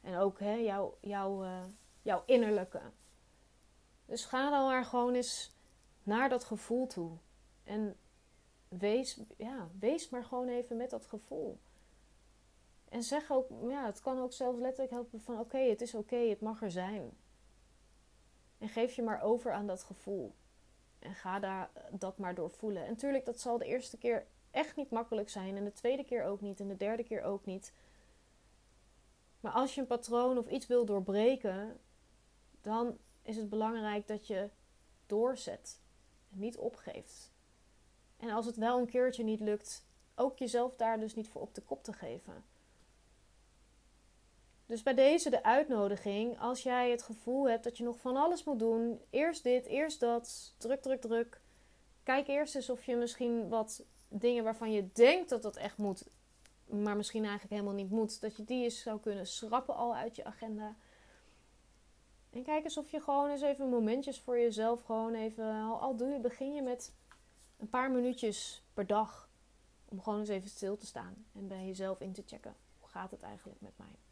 En 0.01 0.17
ook 0.17 0.41
hè, 0.41 0.55
jouw, 1.01 1.45
uh, 1.45 1.65
jouw 2.03 2.23
innerlijke. 2.27 2.81
Dus 4.07 4.25
ga 4.25 4.51
dan 4.51 4.65
maar 4.65 4.85
gewoon 4.85 5.15
eens 5.15 5.51
naar 6.03 6.29
dat 6.29 6.45
gevoel 6.45 6.87
toe. 6.87 7.11
En 7.65 7.97
wees, 8.69 9.21
ja, 9.37 9.69
wees 9.79 10.09
maar 10.09 10.25
gewoon 10.25 10.49
even 10.49 10.77
met 10.77 10.91
dat 10.91 11.07
gevoel. 11.07 11.59
En 12.89 13.03
zeg 13.03 13.31
ook, 13.31 13.49
ja, 13.69 13.87
het 13.87 14.01
kan 14.01 14.19
ook 14.19 14.33
zelfs 14.33 14.59
letterlijk 14.59 14.91
helpen 14.91 15.21
van 15.21 15.39
oké, 15.39 15.59
het 15.59 15.81
is 15.81 15.95
oké, 15.95 16.17
het 16.17 16.41
mag 16.41 16.63
er 16.63 16.71
zijn. 16.71 17.11
En 18.59 18.69
geef 18.69 18.95
je 18.95 19.03
maar 19.03 19.23
over 19.23 19.53
aan 19.53 19.67
dat 19.67 19.83
gevoel. 19.83 20.35
En 20.99 21.15
ga 21.15 21.39
daar 21.39 21.71
dat 21.91 22.19
maar 22.19 22.35
door 22.35 22.51
voelen. 22.51 22.87
En 22.87 22.97
tuurlijk, 22.97 23.25
dat 23.25 23.41
zal 23.41 23.59
de 23.59 23.65
eerste 23.65 23.99
keer 23.99 24.27
echt 24.51 24.77
niet 24.77 24.91
makkelijk 24.91 25.29
zijn. 25.29 25.57
En 25.57 25.65
de 25.65 25.73
tweede 25.73 26.05
keer 26.05 26.25
ook 26.25 26.41
niet. 26.41 26.61
En 26.61 26.69
de 26.69 26.77
derde 26.77 27.05
keer 27.05 27.23
ook 27.23 27.45
niet. 27.45 27.73
Maar 29.41 29.53
als 29.53 29.75
je 29.75 29.81
een 29.81 29.87
patroon 29.87 30.39
of 30.39 30.49
iets 30.49 30.67
wil 30.67 30.85
doorbreken, 30.85 31.81
dan 32.61 32.99
is 33.23 33.37
het 33.37 33.49
belangrijk 33.49 34.07
dat 34.07 34.27
je 34.27 34.51
doorzet. 35.07 35.81
En 36.33 36.39
niet 36.39 36.57
opgeeft. 36.57 37.33
En 38.17 38.31
als 38.31 38.47
het 38.47 38.57
wel 38.57 38.79
een 38.79 38.87
keertje 38.87 39.25
niet 39.25 39.41
lukt, 39.41 39.87
ook 40.15 40.39
jezelf 40.39 40.77
daar 40.77 41.01
dus 41.01 41.15
niet 41.15 41.29
voor 41.29 41.41
op 41.41 41.55
de 41.55 41.61
kop 41.61 41.85
te 41.85 41.93
geven. 41.93 42.45
Dus 44.67 44.83
bij 44.83 44.95
deze 44.95 45.31
de 45.31 45.43
uitnodiging, 45.43 46.41
als 46.41 46.63
jij 46.63 46.91
het 46.91 47.03
gevoel 47.03 47.49
hebt 47.49 47.65
dat 47.65 47.77
je 47.77 47.85
nog 47.85 48.01
van 48.01 48.17
alles 48.17 48.45
moet 48.45 48.59
doen, 48.59 49.01
eerst 49.11 49.43
dit, 49.43 49.67
eerst 49.67 50.01
dat, 50.01 50.55
druk, 50.59 50.83
druk, 50.83 51.01
druk. 51.01 51.41
Kijk 52.03 52.29
eerst 52.29 52.55
eens 52.55 52.71
of 52.71 52.85
je 52.85 52.97
misschien 52.97 53.49
wat 53.49 53.85
dingen 54.09 54.45
waarvan 54.45 54.73
je 54.73 54.93
denkt 54.93 55.29
dat 55.29 55.43
dat 55.43 55.57
echt 55.57 55.77
moet, 55.77 56.09
maar 56.67 56.97
misschien 56.97 57.23
eigenlijk 57.23 57.53
helemaal 57.53 57.75
niet 57.75 57.91
moet, 57.91 58.21
dat 58.21 58.37
je 58.37 58.45
die 58.45 58.65
eens 58.65 58.81
zou 58.83 59.01
kunnen 59.01 59.27
schrappen 59.27 59.75
al 59.75 59.95
uit 59.95 60.17
je 60.17 60.25
agenda. 60.25 60.77
En 62.31 62.43
kijk 62.43 62.65
eens 62.65 62.79
of 62.79 62.91
je 62.91 63.01
gewoon 63.01 63.31
eens 63.31 63.43
even 63.43 63.69
momentjes 63.69 64.21
voor 64.21 64.39
jezelf 64.39 64.83
gewoon 64.83 65.15
even, 65.15 65.79
al 65.81 65.97
doe 65.97 66.09
je, 66.09 66.19
begin 66.19 66.55
je 66.55 66.63
met 66.63 66.93
een 67.57 67.69
paar 67.69 67.91
minuutjes 67.91 68.63
per 68.75 68.87
dag, 68.87 69.29
om 69.89 70.03
gewoon 70.03 70.19
eens 70.19 70.29
even 70.29 70.49
stil 70.49 70.77
te 70.77 70.87
staan 70.87 71.27
en 71.35 71.49
bij 71.49 71.67
jezelf 71.67 72.01
in 72.01 72.13
te 72.13 72.23
checken. 72.27 72.55
Hoe 72.79 72.89
gaat 72.89 73.11
het 73.11 73.23
eigenlijk 73.23 73.61
met 73.61 73.73
mij? 73.77 74.06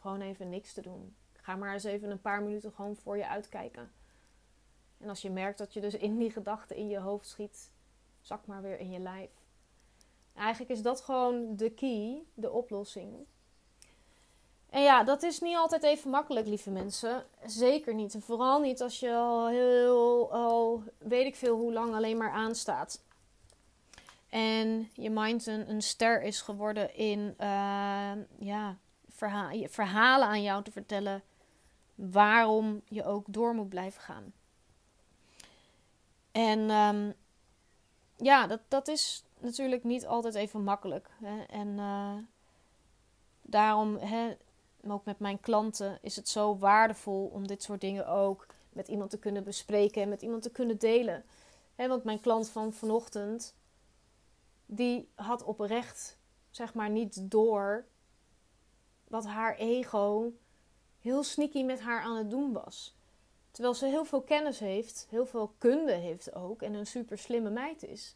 Gewoon 0.00 0.20
even 0.20 0.48
niks 0.48 0.72
te 0.72 0.82
doen. 0.82 1.14
Ga 1.32 1.56
maar 1.56 1.72
eens 1.72 1.84
even 1.84 2.10
een 2.10 2.20
paar 2.20 2.42
minuten 2.42 2.72
gewoon 2.72 2.96
voor 2.96 3.16
je 3.16 3.28
uitkijken. 3.28 3.92
En 4.98 5.08
als 5.08 5.22
je 5.22 5.30
merkt 5.30 5.58
dat 5.58 5.72
je 5.72 5.80
dus 5.80 5.94
in 5.94 6.18
die 6.18 6.30
gedachten 6.30 6.76
in 6.76 6.88
je 6.88 6.98
hoofd 6.98 7.28
schiet, 7.28 7.70
zak 8.20 8.46
maar 8.46 8.62
weer 8.62 8.78
in 8.78 8.90
je 8.90 8.98
lijf. 8.98 9.30
Eigenlijk 10.34 10.70
is 10.70 10.82
dat 10.82 11.00
gewoon 11.00 11.56
de 11.56 11.70
key, 11.70 12.22
de 12.34 12.50
oplossing. 12.50 13.26
En 14.70 14.82
ja, 14.82 15.04
dat 15.04 15.22
is 15.22 15.40
niet 15.40 15.56
altijd 15.56 15.82
even 15.82 16.10
makkelijk, 16.10 16.46
lieve 16.46 16.70
mensen. 16.70 17.24
Zeker 17.46 17.94
niet. 17.94 18.14
En 18.14 18.22
vooral 18.22 18.60
niet 18.60 18.82
als 18.82 19.00
je 19.00 19.14
al 19.14 19.48
heel, 19.48 20.32
al 20.32 20.82
weet 20.98 21.26
ik 21.26 21.36
veel 21.36 21.56
hoe 21.56 21.72
lang 21.72 21.94
alleen 21.94 22.16
maar 22.16 22.32
aanstaat. 22.32 23.02
En 24.28 24.90
je 24.94 25.10
mind 25.10 25.46
een, 25.46 25.70
een 25.70 25.82
ster 25.82 26.22
is 26.22 26.40
geworden 26.40 26.96
in, 26.96 27.34
uh, 27.40 28.12
ja, 28.38 28.76
verha 29.20 29.68
verhalen 29.68 30.28
aan 30.28 30.42
jou 30.42 30.62
te 30.62 30.70
vertellen 30.70 31.22
waarom 31.94 32.82
je 32.88 33.04
ook 33.04 33.24
door 33.28 33.54
moet 33.54 33.68
blijven 33.68 34.02
gaan. 34.02 34.32
En 36.32 36.70
ehm, 36.70 37.12
ja, 38.16 38.46
dat, 38.46 38.60
dat 38.68 38.88
is 38.88 39.24
natuurlijk 39.38 39.84
niet 39.84 40.06
altijd 40.06 40.34
even 40.34 40.62
makkelijk. 40.62 41.10
Hè? 41.22 41.42
En 41.42 41.68
uh, 41.68 42.14
daarom, 43.42 43.96
hè, 43.96 44.36
ook 44.88 45.04
met 45.04 45.18
mijn 45.18 45.40
klanten, 45.40 45.98
is 46.02 46.16
het 46.16 46.28
zo 46.28 46.58
waardevol 46.58 47.26
om 47.26 47.46
dit 47.46 47.62
soort 47.62 47.80
dingen 47.80 48.06
ook 48.08 48.46
met 48.72 48.88
iemand 48.88 49.10
te 49.10 49.18
kunnen 49.18 49.44
bespreken 49.44 50.02
en 50.02 50.08
met 50.08 50.22
iemand 50.22 50.42
te 50.42 50.50
kunnen 50.50 50.78
delen. 50.78 51.24
Hè, 51.74 51.88
want 51.88 52.04
mijn 52.04 52.20
klant 52.20 52.48
van 52.48 52.72
vanochtend, 52.72 53.54
die 54.66 55.08
had 55.14 55.44
oprecht, 55.44 56.18
zeg 56.50 56.74
maar, 56.74 56.90
niet 56.90 57.30
door 57.30 57.84
wat 59.10 59.26
haar 59.26 59.56
ego 59.56 60.32
heel 61.00 61.22
sneaky 61.22 61.62
met 61.62 61.80
haar 61.80 62.02
aan 62.02 62.16
het 62.16 62.30
doen 62.30 62.52
was. 62.52 62.94
Terwijl 63.50 63.74
ze 63.74 63.86
heel 63.86 64.04
veel 64.04 64.22
kennis 64.22 64.58
heeft, 64.58 65.06
heel 65.08 65.26
veel 65.26 65.54
kunde 65.58 65.92
heeft 65.92 66.34
ook 66.34 66.62
en 66.62 66.74
een 66.74 66.86
super 66.86 67.18
slimme 67.18 67.50
meid 67.50 67.82
is. 67.82 68.14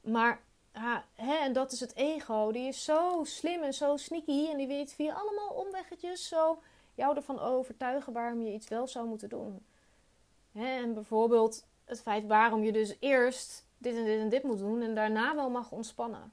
Maar, 0.00 0.42
hè, 1.14 1.34
en 1.34 1.52
dat 1.52 1.72
is 1.72 1.80
het 1.80 1.94
ego, 1.94 2.52
die 2.52 2.68
is 2.68 2.84
zo 2.84 3.24
slim 3.24 3.62
en 3.62 3.74
zo 3.74 3.96
sneaky 3.96 4.46
en 4.48 4.56
die 4.56 4.66
weet 4.66 4.92
via 4.92 5.14
allemaal 5.14 5.48
omweggetjes 5.48 6.28
zo 6.28 6.62
jou 6.94 7.16
ervan 7.16 7.38
overtuigen 7.38 8.12
waarom 8.12 8.42
je 8.42 8.52
iets 8.52 8.68
wel 8.68 8.86
zou 8.86 9.06
moeten 9.06 9.28
doen. 9.28 9.66
Hè, 10.52 10.66
en 10.82 10.94
bijvoorbeeld 10.94 11.66
het 11.84 12.02
feit 12.02 12.26
waarom 12.26 12.62
je 12.62 12.72
dus 12.72 12.96
eerst 13.00 13.64
dit 13.78 13.96
en 13.96 14.04
dit 14.04 14.20
en 14.20 14.28
dit 14.28 14.42
moet 14.42 14.58
doen 14.58 14.82
en 14.82 14.94
daarna 14.94 15.34
wel 15.34 15.50
mag 15.50 15.72
ontspannen. 15.72 16.32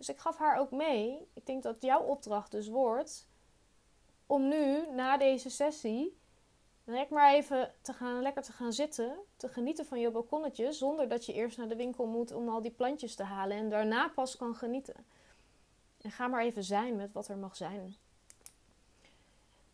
Dus 0.00 0.08
ik 0.08 0.18
gaf 0.18 0.36
haar 0.36 0.58
ook 0.58 0.70
mee. 0.70 1.28
Ik 1.34 1.46
denk 1.46 1.62
dat 1.62 1.82
jouw 1.82 2.00
opdracht 2.00 2.50
dus 2.50 2.68
wordt 2.68 3.28
om 4.26 4.48
nu, 4.48 4.86
na 4.90 5.16
deze 5.16 5.50
sessie, 5.50 6.18
Lekker 6.84 7.14
maar 7.14 7.34
even 7.34 7.72
te 7.82 7.92
gaan, 7.92 8.22
lekker 8.22 8.42
te 8.42 8.52
gaan 8.52 8.72
zitten, 8.72 9.18
te 9.36 9.48
genieten 9.48 9.86
van 9.86 10.00
je 10.00 10.10
balkonnetje, 10.10 10.72
zonder 10.72 11.08
dat 11.08 11.26
je 11.26 11.32
eerst 11.32 11.58
naar 11.58 11.68
de 11.68 11.76
winkel 11.76 12.06
moet 12.06 12.32
om 12.32 12.48
al 12.48 12.62
die 12.62 12.70
plantjes 12.70 13.14
te 13.14 13.22
halen 13.22 13.56
en 13.56 13.68
daarna 13.68 14.08
pas 14.08 14.36
kan 14.36 14.54
genieten. 14.54 14.94
En 16.00 16.10
ga 16.10 16.26
maar 16.26 16.42
even 16.42 16.64
zijn 16.64 16.96
met 16.96 17.12
wat 17.12 17.28
er 17.28 17.36
mag 17.36 17.56
zijn. 17.56 17.96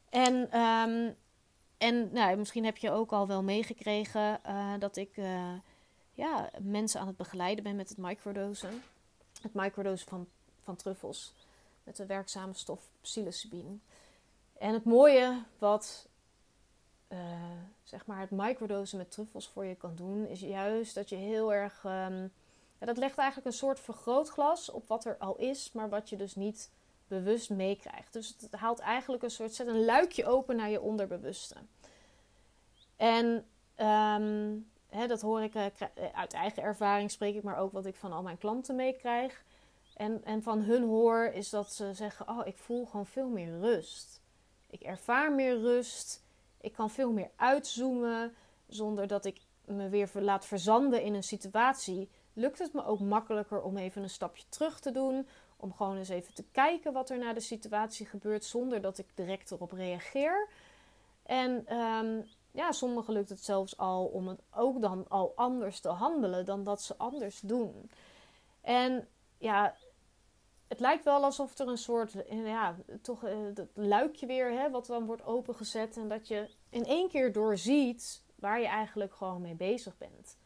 En, 0.09 0.61
um, 0.61 1.16
en 1.78 2.12
nou, 2.12 2.37
misschien 2.37 2.64
heb 2.64 2.76
je 2.76 2.90
ook 2.90 3.12
al 3.12 3.26
wel 3.26 3.42
meegekregen 3.42 4.40
uh, 4.47 4.73
dat 4.78 4.97
ik 4.97 5.16
uh, 5.16 5.52
ja, 6.12 6.50
mensen 6.62 7.00
aan 7.00 7.06
het 7.06 7.16
begeleiden 7.16 7.64
ben 7.64 7.76
met 7.76 7.88
het 7.88 7.99
microdosen. 7.99 8.83
Het 9.43 9.55
microdosen 9.55 10.09
van, 10.09 10.26
van 10.62 10.76
truffels 10.76 11.35
met 11.85 11.97
de 11.97 12.07
werkzame 12.07 12.55
stof 12.55 12.88
psilocybine. 13.00 13.76
En 14.59 14.73
het 14.73 14.85
mooie 14.85 15.43
wat 15.59 16.09
uh, 17.09 17.19
zeg 17.85 18.07
maar 18.07 18.21
het 18.21 18.31
microdosen 18.31 18.99
met 18.99 19.11
truffels 19.11 19.49
voor 19.49 19.64
je 19.64 19.75
kan 19.75 19.95
doen, 19.95 20.26
is 20.26 20.40
juist 20.40 20.95
dat 20.95 21.09
je 21.09 21.16
heel 21.16 21.52
erg. 21.55 21.85
Um, 21.85 22.33
ja, 22.78 22.87
dat 22.87 22.97
legt 22.97 23.19
eigenlijk 23.19 23.49
een 23.49 23.59
soort 23.59 23.81
vergrootglas 23.81 24.71
op 24.71 24.88
wat 24.88 25.05
er 25.05 25.16
al 25.19 25.37
is, 25.37 25.73
maar 25.73 25.88
wat 25.88 26.09
je 26.09 26.16
dus 26.16 26.35
niet 26.35 26.71
bewust 27.09 27.50
meekrijgt. 27.50 28.12
Dus 28.12 28.37
het 28.40 28.52
haalt 28.52 28.78
eigenlijk 28.78 29.23
een 29.23 29.31
soort. 29.31 29.55
zet 29.55 29.66
een 29.66 29.85
luikje 29.85 30.26
open 30.26 30.57
naar 30.57 30.71
je 30.71 30.81
onderbewuste. 30.81 31.55
En 32.97 33.47
um, 33.76 34.71
hè, 34.88 35.07
dat 35.07 35.21
hoor 35.21 35.43
ik 35.43 35.55
uh, 35.55 35.66
uit 36.12 36.33
eigen 36.33 36.62
ervaring, 36.62 37.11
spreek 37.11 37.35
ik 37.35 37.43
maar 37.43 37.59
ook 37.59 37.73
wat 37.73 37.87
ik 37.87 37.97
van 37.97 38.12
al 38.12 38.23
mijn 38.23 38.38
klanten 38.38 38.76
meekrijg. 38.76 39.45
En, 39.97 40.25
en 40.25 40.43
van 40.43 40.61
hun 40.61 40.83
hoor 40.83 41.25
is 41.25 41.50
dat 41.50 41.73
ze 41.73 41.95
zeggen: 41.95 42.28
Oh, 42.28 42.47
ik 42.47 42.59
voel 42.59 42.87
gewoon 42.87 43.07
veel 43.07 43.28
meer 43.28 43.59
rust. 43.59 44.21
Ik 44.71 44.83
ervaar 44.83 45.33
meer 45.33 45.61
rust. 45.61 46.25
Ik 46.61 46.73
kan 46.73 46.90
veel 46.90 47.12
meer 47.12 47.31
uitzoomen 47.37 48.35
zonder 48.66 49.07
dat 49.07 49.25
ik 49.25 49.40
me 49.64 49.88
weer 49.88 50.11
laat 50.14 50.47
verzanden 50.47 51.02
in 51.02 51.14
een 51.14 51.23
situatie. 51.23 52.09
Lukt 52.33 52.59
het 52.59 52.73
me 52.73 52.85
ook 52.85 53.00
makkelijker 53.00 53.62
om 53.62 53.76
even 53.76 54.02
een 54.02 54.11
stapje 54.11 54.45
terug 54.49 54.81
te 54.81 54.90
doen. 54.90 55.28
Om 55.57 55.75
gewoon 55.75 55.97
eens 55.97 56.09
even 56.09 56.35
te 56.35 56.45
kijken 56.52 56.93
wat 56.93 57.11
er 57.11 57.19
na 57.19 57.33
de 57.33 57.40
situatie 57.40 58.07
gebeurt 58.07 58.45
zonder 58.45 58.81
dat 58.81 58.99
ik 58.99 59.07
direct 59.14 59.50
erop 59.50 59.73
reageer. 59.73 60.49
En 61.23 61.76
um, 61.76 62.26
ja, 62.57 62.73
sommigen 62.73 63.13
lukt 63.13 63.29
het 63.29 63.45
zelfs 63.45 63.77
al 63.77 64.07
om 64.07 64.29
het 64.29 64.41
ook 64.55 64.81
dan 64.81 65.09
al 65.09 65.33
anders 65.35 65.81
te 65.81 65.89
handelen 65.89 66.45
dan 66.45 66.65
dat 66.65 66.83
ze 66.83 66.97
anders 66.97 67.41
doen. 67.41 67.91
En 68.61 69.09
ja, 69.39 69.77
het 70.69 70.81
lijkt 70.81 71.05
wel 71.05 71.25
alsof 71.25 71.59
er 71.59 71.69
een 71.69 71.79
soort, 71.79 72.15
ja, 72.29 72.77
toch 73.03 73.25
uh, 73.25 73.55
dat 73.55 73.69
luikje 73.75 74.27
weer, 74.27 74.53
hè, 74.53 74.71
wat 74.71 74.87
dan 74.87 75.07
wordt 75.07 75.25
opengezet. 75.25 75.97
En 75.97 76.09
dat 76.09 76.29
je 76.29 76.51
in 76.69 76.85
één 76.85 77.09
keer 77.09 77.33
doorziet 77.33 78.23
waar 78.35 78.61
je 78.61 78.67
eigenlijk 78.67 79.15
gewoon 79.15 79.41
mee 79.41 79.55
bezig 79.55 79.99
bent. 79.99 80.39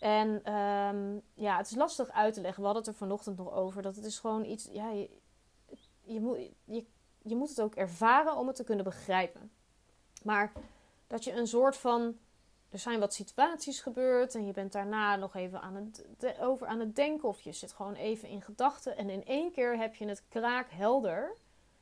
En 0.00 0.54
um, 0.54 1.22
ja, 1.34 1.56
het 1.56 1.70
is 1.70 1.76
lastig 1.76 2.10
uit 2.10 2.34
te 2.34 2.40
leggen. 2.40 2.60
We 2.60 2.66
hadden 2.66 2.84
het 2.84 2.92
er 2.92 2.98
vanochtend 2.98 3.36
nog 3.36 3.52
over. 3.52 3.82
Dat 3.82 3.96
het 3.96 4.04
is 4.04 4.18
gewoon 4.18 4.44
iets, 4.44 4.68
ja, 4.72 4.90
je, 4.90 5.10
je, 6.02 6.20
moet, 6.20 6.38
je, 6.64 6.86
je 7.22 7.36
moet 7.36 7.48
het 7.48 7.60
ook 7.60 7.74
ervaren 7.74 8.36
om 8.36 8.46
het 8.46 8.56
te 8.56 8.64
kunnen 8.64 8.84
begrijpen. 8.84 9.50
Maar 10.22 10.52
dat 11.08 11.24
je 11.24 11.32
een 11.32 11.46
soort 11.46 11.76
van 11.76 12.18
er 12.70 12.78
zijn 12.78 13.00
wat 13.00 13.14
situaties 13.14 13.80
gebeurd 13.80 14.34
en 14.34 14.46
je 14.46 14.52
bent 14.52 14.72
daarna 14.72 15.16
nog 15.16 15.34
even 15.34 15.60
aan 15.60 15.74
het, 15.74 16.04
over 16.40 16.66
aan 16.66 16.80
het 16.80 16.96
denken 16.96 17.28
of 17.28 17.40
je 17.40 17.52
zit 17.52 17.72
gewoon 17.72 17.94
even 17.94 18.28
in 18.28 18.42
gedachten 18.42 18.96
en 18.96 19.10
in 19.10 19.24
één 19.26 19.52
keer 19.52 19.78
heb 19.78 19.94
je 19.94 20.06
het 20.06 20.22
kraakhelder 20.28 21.36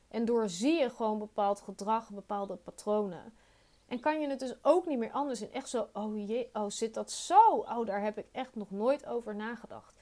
en 0.07 0.25
doorzie 0.25 0.79
je 0.79 0.89
gewoon 0.89 1.19
bepaald 1.19 1.61
gedrag, 1.61 2.09
bepaalde 2.09 2.55
patronen. 2.55 3.33
En 3.87 3.99
kan 3.99 4.21
je 4.21 4.29
het 4.29 4.39
dus 4.39 4.55
ook 4.61 4.85
niet 4.85 4.97
meer 4.97 5.11
anders 5.11 5.41
in. 5.41 5.51
Echt 5.51 5.69
zo, 5.69 5.89
oh 5.93 6.27
jee, 6.27 6.49
oh 6.53 6.69
zit 6.69 6.93
dat 6.93 7.11
zo? 7.11 7.49
Oh, 7.49 7.85
daar 7.85 8.01
heb 8.01 8.17
ik 8.17 8.25
echt 8.31 8.55
nog 8.55 8.71
nooit 8.71 9.05
over 9.05 9.35
nagedacht. 9.35 9.95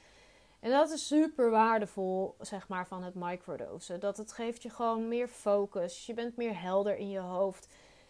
En 0.60 0.70
dat 0.70 0.90
is 0.90 1.06
super 1.06 1.50
waardevol, 1.50 2.34
zeg 2.40 2.68
maar, 2.68 2.86
van 2.86 3.02
het 3.02 3.14
microdosen. 3.14 4.00
Dat 4.00 4.16
het 4.16 4.32
geeft 4.32 4.62
je 4.62 4.70
gewoon 4.70 5.08
meer 5.08 5.28
focus. 5.28 6.06
Je 6.06 6.14
bent 6.14 6.36
meer 6.36 6.60
helder 6.60 6.96
in 6.96 7.10
je 7.10 7.18
hoofd. 7.18 7.68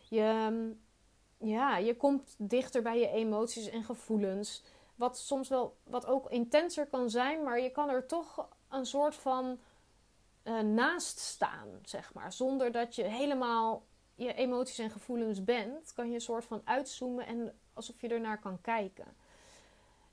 Je, 0.08 0.74
ja, 1.38 1.76
je 1.76 1.96
komt 1.96 2.34
dichter 2.38 2.82
bij 2.82 2.98
je 2.98 3.08
emoties 3.08 3.68
en 3.68 3.84
gevoelens. 3.84 4.62
Wat 4.94 5.18
soms 5.18 5.48
wel 5.48 5.76
wat 5.84 6.06
ook 6.06 6.30
intenser 6.30 6.86
kan 6.86 7.10
zijn, 7.10 7.42
maar 7.42 7.60
je 7.60 7.70
kan 7.70 7.88
er 7.88 8.06
toch 8.06 8.48
een 8.68 8.86
soort 8.86 9.14
van 9.14 9.58
uh, 10.44 10.60
naast 10.60 11.18
staan, 11.18 11.68
zeg 11.82 12.14
maar. 12.14 12.32
Zonder 12.32 12.72
dat 12.72 12.94
je 12.94 13.02
helemaal 13.02 13.84
je 14.14 14.34
emoties 14.34 14.78
en 14.78 14.90
gevoelens 14.90 15.44
bent, 15.44 15.92
kan 15.92 16.08
je 16.08 16.14
een 16.14 16.20
soort 16.20 16.44
van 16.44 16.60
uitzoomen 16.64 17.26
en 17.26 17.58
alsof 17.72 18.00
je 18.00 18.08
ernaar 18.08 18.38
kan 18.38 18.60
kijken. 18.60 19.06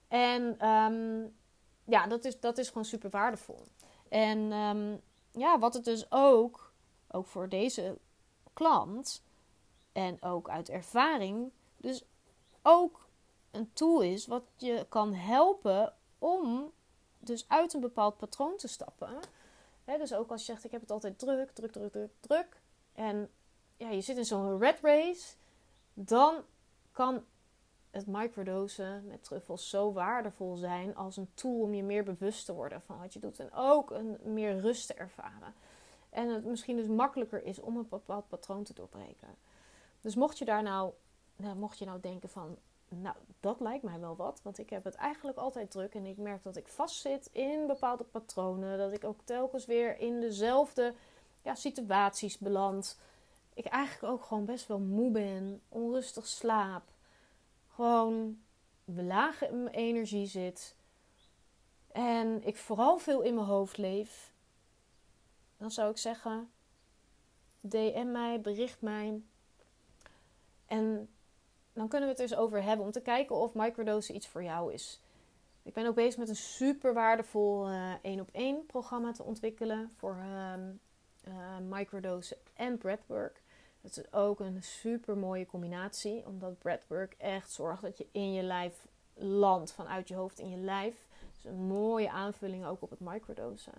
En 0.07 0.67
um, 0.67 1.35
ja, 1.83 2.07
dat 2.07 2.25
is, 2.25 2.39
dat 2.39 2.57
is 2.57 2.67
gewoon 2.67 2.85
super 2.85 3.09
waardevol. 3.09 3.67
En 4.09 4.51
um, 4.51 5.01
ja, 5.31 5.59
wat 5.59 5.73
het 5.73 5.85
dus 5.85 6.11
ook, 6.11 6.73
ook 7.11 7.27
voor 7.27 7.49
deze 7.49 7.97
klant, 8.53 9.23
en 9.93 10.21
ook 10.21 10.49
uit 10.49 10.69
ervaring, 10.69 11.51
dus 11.77 12.05
ook 12.61 13.07
een 13.51 13.73
tool 13.73 14.01
is 14.01 14.27
wat 14.27 14.43
je 14.55 14.85
kan 14.89 15.13
helpen 15.13 15.93
om 16.19 16.71
dus 17.19 17.45
uit 17.47 17.73
een 17.73 17.81
bepaald 17.81 18.17
patroon 18.17 18.57
te 18.57 18.67
stappen. 18.67 19.19
dus 19.85 20.13
ook 20.13 20.31
als 20.31 20.45
je 20.45 20.51
zegt, 20.51 20.63
ik 20.63 20.71
heb 20.71 20.81
het 20.81 20.91
altijd 20.91 21.19
druk, 21.19 21.51
druk, 21.51 21.71
druk, 21.71 21.91
druk, 21.91 22.11
druk. 22.19 22.61
En 22.93 23.29
ja, 23.77 23.89
je 23.89 24.01
zit 24.01 24.17
in 24.17 24.25
zo'n 24.25 24.59
red 24.59 24.79
race. 24.81 25.35
Dan 25.93 26.35
kan 26.91 27.23
het 27.91 28.07
microdosen 28.07 29.07
met 29.07 29.23
truffels 29.23 29.69
zo 29.69 29.93
waardevol 29.93 30.55
zijn 30.55 30.95
als 30.95 31.17
een 31.17 31.29
tool 31.33 31.61
om 31.61 31.73
je 31.73 31.83
meer 31.83 32.03
bewust 32.03 32.45
te 32.45 32.53
worden 32.53 32.81
van 32.81 32.99
wat 32.99 33.13
je 33.13 33.19
doet. 33.19 33.39
En 33.39 33.53
ook 33.53 33.91
een 33.91 34.17
meer 34.23 34.59
rust 34.59 34.87
te 34.87 34.93
ervaren. 34.93 35.53
En 36.09 36.29
het 36.29 36.45
misschien 36.45 36.75
dus 36.75 36.87
makkelijker 36.87 37.43
is 37.43 37.59
om 37.59 37.77
een 37.77 37.87
bepaald 37.89 38.27
patroon 38.27 38.63
te 38.63 38.73
doorbreken. 38.73 39.35
Dus 40.03 40.15
mocht 40.15 40.37
je 40.37 40.45
daar 40.45 40.63
nou, 40.63 40.93
nou, 41.35 41.55
mocht 41.55 41.77
je 41.77 41.85
nou 41.85 41.99
denken 41.99 42.29
van, 42.29 42.57
nou, 42.89 43.15
dat 43.39 43.59
lijkt 43.59 43.83
mij 43.83 43.99
wel 43.99 44.15
wat. 44.15 44.41
Want 44.41 44.57
ik 44.57 44.69
heb 44.69 44.83
het 44.83 44.95
eigenlijk 44.95 45.37
altijd 45.37 45.71
druk 45.71 45.95
en 45.95 46.05
ik 46.05 46.17
merk 46.17 46.43
dat 46.43 46.55
ik 46.55 46.67
vastzit 46.67 47.29
in 47.31 47.67
bepaalde 47.67 48.03
patronen. 48.03 48.77
Dat 48.77 48.91
ik 48.91 49.03
ook 49.03 49.21
telkens 49.23 49.65
weer 49.65 49.97
in 49.97 50.19
dezelfde 50.19 50.93
ja, 51.41 51.55
situaties 51.55 52.37
beland. 52.37 52.99
Ik 53.53 53.65
eigenlijk 53.65 54.13
ook 54.13 54.23
gewoon 54.23 54.45
best 54.45 54.67
wel 54.67 54.79
moe 54.79 55.11
ben, 55.11 55.61
onrustig 55.69 56.27
slaap. 56.27 56.83
Gewoon 57.67 58.41
laag 58.85 59.47
in 59.47 59.63
mijn 59.63 59.75
energie 59.75 60.25
zit. 60.27 60.75
En 61.91 62.43
ik 62.43 62.57
vooral 62.57 62.97
veel 62.97 63.21
in 63.21 63.33
mijn 63.33 63.47
hoofd 63.47 63.77
leef. 63.77 64.33
Dan 65.57 65.71
zou 65.71 65.89
ik 65.89 65.97
zeggen, 65.97 66.51
DM 67.59 68.11
mij, 68.11 68.41
bericht 68.41 68.81
mij. 68.81 69.21
En 70.73 71.09
dan 71.73 71.87
kunnen 71.87 72.09
we 72.09 72.15
het 72.15 72.29
dus 72.29 72.37
over 72.37 72.63
hebben 72.63 72.85
om 72.85 72.91
te 72.91 73.01
kijken 73.01 73.35
of 73.35 73.53
microdose 73.53 74.13
iets 74.13 74.27
voor 74.27 74.43
jou 74.43 74.73
is. 74.73 75.01
Ik 75.63 75.73
ben 75.73 75.85
ook 75.87 75.95
bezig 75.95 76.17
met 76.19 76.29
een 76.29 76.35
super 76.35 76.93
waardevol 76.93 77.67
één 78.01 78.19
op 78.19 78.29
één 78.31 78.65
programma 78.65 79.11
te 79.11 79.23
ontwikkelen 79.23 79.91
voor, 79.97 80.15
uh, 80.19 80.53
uh, 81.27 81.33
microdosen 81.69 82.37
en 82.53 82.77
breathwork. 82.77 83.41
Dat 83.81 83.97
is 83.97 84.13
ook 84.13 84.39
een 84.39 84.63
super 84.63 85.17
mooie 85.17 85.45
combinatie, 85.45 86.25
omdat 86.25 86.59
breathwork 86.59 87.15
echt 87.17 87.51
zorgt 87.51 87.81
dat 87.81 87.97
je 87.97 88.07
in 88.11 88.33
je 88.33 88.43
lijf 88.43 88.87
landt, 89.13 89.71
vanuit 89.71 90.07
je 90.07 90.15
hoofd 90.15 90.39
in 90.39 90.49
je 90.49 90.57
lijf. 90.57 91.07
Dus 91.35 91.45
een 91.45 91.67
mooie 91.67 92.11
aanvulling 92.11 92.65
ook 92.65 92.81
op 92.81 92.89
het 92.89 92.99
microdosen. 92.99 93.73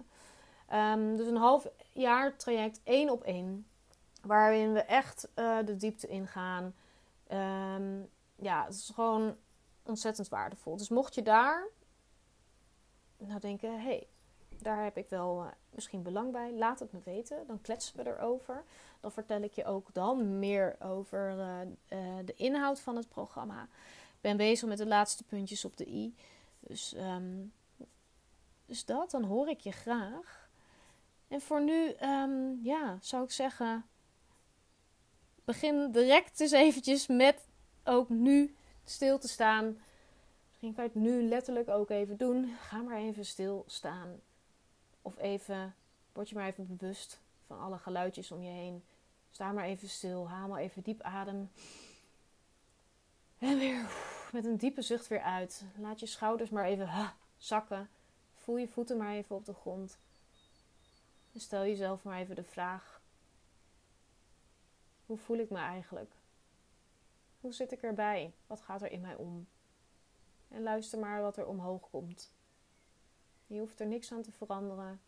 Um, 0.72 1.16
dus 1.16 1.26
een 1.26 1.36
half 1.36 1.68
jaar 1.92 2.36
traject 2.36 2.80
één 2.84 3.10
op 3.10 3.22
één, 3.22 3.66
waarin 4.22 4.72
we 4.72 4.80
echt 4.80 5.28
uh, 5.36 5.58
de 5.64 5.76
diepte 5.76 6.06
ingaan. 6.06 6.74
Um, 7.32 8.08
ja, 8.36 8.64
het 8.64 8.74
is 8.74 8.90
gewoon 8.94 9.36
ontzettend 9.82 10.28
waardevol. 10.28 10.76
Dus 10.76 10.88
mocht 10.88 11.14
je 11.14 11.22
daar 11.22 11.68
nou 13.16 13.40
denken, 13.40 13.70
hé, 13.70 13.78
hey, 13.78 14.06
daar 14.58 14.82
heb 14.82 14.96
ik 14.96 15.08
wel 15.08 15.42
uh, 15.42 15.48
misschien 15.70 16.02
belang 16.02 16.32
bij, 16.32 16.52
laat 16.52 16.80
het 16.80 16.92
me 16.92 17.00
weten. 17.04 17.46
Dan 17.46 17.60
kletsen 17.60 17.96
we 17.96 18.06
erover. 18.06 18.64
Dan 19.00 19.12
vertel 19.12 19.42
ik 19.42 19.52
je 19.52 19.64
ook 19.64 19.94
dan 19.94 20.38
meer 20.38 20.76
over 20.80 21.30
uh, 21.38 21.60
uh, 21.88 22.18
de 22.24 22.34
inhoud 22.34 22.80
van 22.80 22.96
het 22.96 23.08
programma. 23.08 23.62
Ik 23.62 24.20
ben 24.20 24.36
bezig 24.36 24.68
met 24.68 24.78
de 24.78 24.86
laatste 24.86 25.24
puntjes 25.24 25.64
op 25.64 25.76
de 25.76 25.86
i. 25.88 26.14
Dus, 26.60 26.94
um, 26.96 27.52
dat, 28.84 29.10
dan 29.10 29.24
hoor 29.24 29.48
ik 29.48 29.60
je 29.60 29.72
graag. 29.72 30.48
En 31.28 31.40
voor 31.40 31.62
nu, 31.62 31.94
um, 32.02 32.60
ja, 32.62 32.98
zou 33.00 33.24
ik 33.24 33.30
zeggen, 33.30 33.84
begin 35.44 35.92
direct 35.92 36.40
eens 36.40 36.52
eventjes 36.52 37.06
met 37.06 37.46
ook 37.84 38.08
nu 38.08 38.54
stil 38.84 39.18
te 39.18 39.28
staan. 39.28 39.78
Misschien 40.48 40.74
kan 40.74 40.84
je 40.84 40.90
het 40.90 41.00
nu 41.00 41.28
letterlijk 41.28 41.68
ook 41.68 41.90
even 41.90 42.16
doen. 42.16 42.56
Ga 42.60 42.76
maar 42.76 42.98
even 42.98 43.24
stilstaan. 43.24 44.20
Of 45.02 45.18
even, 45.18 45.74
word 46.12 46.28
je 46.28 46.34
maar 46.34 46.46
even 46.46 46.76
bewust 46.76 47.20
van 47.46 47.60
alle 47.60 47.78
geluidjes 47.78 48.30
om 48.30 48.42
je 48.42 48.50
heen. 48.50 48.84
Sta 49.30 49.52
maar 49.52 49.64
even 49.64 49.88
stil. 49.88 50.28
Haal 50.28 50.48
maar 50.48 50.60
even 50.60 50.82
diep 50.82 51.02
adem. 51.02 51.50
En 53.38 53.58
weer 53.58 53.86
met 54.32 54.44
een 54.44 54.56
diepe 54.56 54.82
zucht 54.82 55.08
weer 55.08 55.22
uit. 55.22 55.64
Laat 55.76 56.00
je 56.00 56.06
schouders 56.06 56.50
maar 56.50 56.64
even 56.64 57.12
zakken. 57.36 57.88
Voel 58.34 58.56
je 58.56 58.68
voeten 58.68 58.96
maar 58.96 59.12
even 59.12 59.36
op 59.36 59.44
de 59.44 59.54
grond. 59.54 59.98
En 61.32 61.40
stel 61.40 61.62
jezelf 61.62 62.02
maar 62.02 62.18
even 62.18 62.34
de 62.34 62.44
vraag: 62.44 62.93
hoe 65.06 65.16
voel 65.16 65.38
ik 65.38 65.50
me 65.50 65.58
eigenlijk? 65.58 66.14
Hoe 67.40 67.52
zit 67.52 67.72
ik 67.72 67.82
erbij? 67.82 68.34
Wat 68.46 68.60
gaat 68.60 68.82
er 68.82 68.90
in 68.90 69.00
mij 69.00 69.14
om? 69.14 69.46
En 70.48 70.62
luister 70.62 70.98
maar 70.98 71.22
wat 71.22 71.36
er 71.36 71.46
omhoog 71.46 71.90
komt. 71.90 72.32
Je 73.46 73.58
hoeft 73.58 73.80
er 73.80 73.86
niks 73.86 74.12
aan 74.12 74.22
te 74.22 74.32
veranderen, 74.32 75.00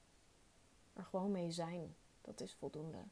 maar 0.92 1.04
gewoon 1.04 1.30
mee 1.30 1.50
zijn. 1.50 1.96
Dat 2.20 2.40
is 2.40 2.54
voldoende. 2.54 3.02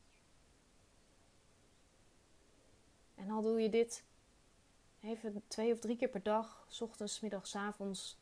En 3.14 3.30
al 3.30 3.42
doe 3.42 3.60
je 3.60 3.70
dit 3.70 4.04
even 5.00 5.42
twee 5.46 5.72
of 5.72 5.78
drie 5.78 5.96
keer 5.96 6.08
per 6.08 6.22
dag, 6.22 6.68
ochtends, 6.80 7.20
middags, 7.20 7.56
avonds, 7.56 8.18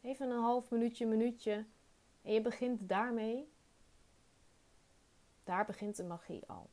even 0.00 0.30
een 0.30 0.42
half 0.42 0.70
minuutje, 0.70 1.06
minuutje, 1.06 1.64
en 2.22 2.32
je 2.32 2.40
begint 2.40 2.88
daarmee, 2.88 3.52
daar 5.44 5.64
begint 5.64 5.96
de 5.96 6.04
magie 6.04 6.46
al. 6.46 6.70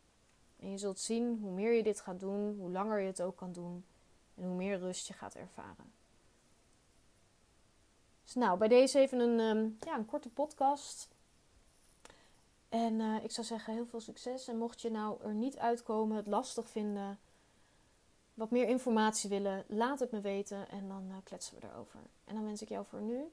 En 0.61 0.71
je 0.71 0.77
zult 0.77 0.99
zien 0.99 1.39
hoe 1.41 1.51
meer 1.51 1.73
je 1.73 1.83
dit 1.83 2.01
gaat 2.01 2.19
doen, 2.19 2.55
hoe 2.59 2.71
langer 2.71 2.99
je 2.99 3.07
het 3.07 3.21
ook 3.21 3.35
kan 3.35 3.51
doen 3.51 3.85
en 4.35 4.43
hoe 4.43 4.55
meer 4.55 4.79
rust 4.79 5.07
je 5.07 5.13
gaat 5.13 5.35
ervaren. 5.35 5.93
Dus 8.23 8.33
nou, 8.33 8.57
bij 8.57 8.67
deze 8.67 8.99
even 8.99 9.19
een, 9.19 9.39
um, 9.39 9.77
ja, 9.79 9.95
een 9.95 10.05
korte 10.05 10.29
podcast. 10.29 11.09
En 12.69 12.99
uh, 12.99 13.23
ik 13.23 13.31
zou 13.31 13.47
zeggen, 13.47 13.73
heel 13.73 13.85
veel 13.85 13.99
succes. 13.99 14.47
En 14.47 14.57
mocht 14.57 14.81
je 14.81 14.91
nou 14.91 15.23
er 15.23 15.33
niet 15.33 15.57
uitkomen, 15.57 16.17
het 16.17 16.27
lastig 16.27 16.69
vinden, 16.69 17.19
wat 18.33 18.51
meer 18.51 18.67
informatie 18.67 19.29
willen, 19.29 19.63
laat 19.67 19.99
het 19.99 20.11
me 20.11 20.21
weten 20.21 20.69
en 20.69 20.87
dan 20.87 21.05
uh, 21.09 21.15
kletsen 21.23 21.59
we 21.59 21.67
erover. 21.67 21.99
En 22.25 22.35
dan 22.35 22.45
wens 22.45 22.61
ik 22.61 22.69
jou 22.69 22.85
voor 22.85 23.01
nu 23.01 23.31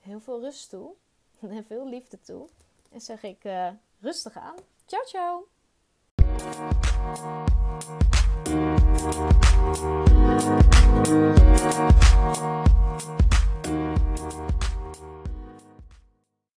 heel 0.00 0.20
veel 0.20 0.40
rust 0.40 0.70
toe 0.70 0.94
en 1.40 1.64
veel 1.64 1.88
liefde 1.88 2.20
toe. 2.20 2.48
En 2.90 3.00
zeg 3.00 3.22
ik 3.22 3.44
uh, 3.44 3.70
rustig 4.00 4.36
aan. 4.36 4.56
Ciao, 4.86 5.04
ciao! 5.04 5.55
Thank 6.46 6.70
you. 6.70 6.76